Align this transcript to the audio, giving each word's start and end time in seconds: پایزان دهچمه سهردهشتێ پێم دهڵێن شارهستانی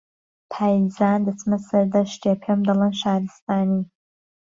پایزان 0.53 1.19
دهچمه 1.25 1.57
سهردهشتێ 1.67 2.33
پێم 2.43 2.59
دهڵێن 2.67 2.93
شارهستانی 3.01 3.81